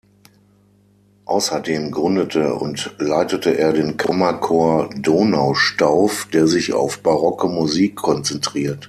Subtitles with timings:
[1.25, 8.79] Außerdem gründete und leitete er den Kammerchor Donaustauf, der sich auf barocke Musik konzentriert.